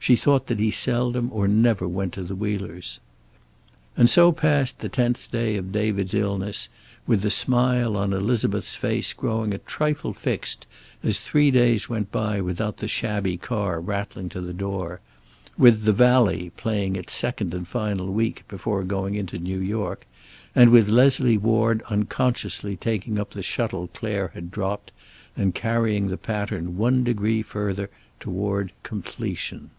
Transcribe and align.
She 0.00 0.14
thought 0.16 0.46
that 0.46 0.60
he 0.60 0.70
seldom 0.70 1.28
or 1.32 1.46
never 1.48 1.86
went 1.86 2.14
to 2.14 2.22
the 2.22 2.36
Wheelers'. 2.36 2.98
And 3.96 4.08
so 4.08 4.30
passed 4.32 4.78
the 4.78 4.88
tenth 4.88 5.30
day 5.30 5.56
of 5.56 5.72
David's 5.72 6.14
illness, 6.14 6.70
with 7.06 7.20
the 7.20 7.30
smile 7.32 7.94
on 7.96 8.12
Elizabeth's 8.14 8.74
face 8.76 9.12
growing 9.12 9.52
a 9.52 9.58
trifle 9.58 10.14
fixed 10.14 10.66
as 11.02 11.18
three 11.18 11.50
days 11.50 11.90
went 11.90 12.10
by 12.12 12.40
without 12.40 12.76
the 12.78 12.86
shabby 12.88 13.36
car 13.36 13.80
rattling 13.80 14.30
to 14.30 14.40
the 14.40 14.54
door; 14.54 15.00
with 15.58 15.82
"The 15.82 15.92
Valley" 15.92 16.52
playing 16.56 16.94
its 16.96 17.12
second 17.12 17.52
and 17.52 17.66
final 17.68 18.06
week 18.10 18.44
before 18.48 18.84
going 18.84 19.14
into 19.16 19.36
New 19.38 19.58
York; 19.60 20.06
and 20.54 20.70
with 20.70 20.88
Leslie 20.88 21.36
Ward 21.36 21.82
unconsciously 21.90 22.76
taking 22.76 23.18
up 23.18 23.30
the 23.30 23.42
shuttle 23.42 23.88
Clare 23.88 24.28
had 24.32 24.52
dropped, 24.52 24.90
and 25.36 25.54
carrying 25.54 26.06
the 26.06 26.16
pattern 26.16 26.78
one 26.78 27.02
degree 27.04 27.42
further 27.42 27.90
toward 28.20 28.72
completion. 28.84 29.70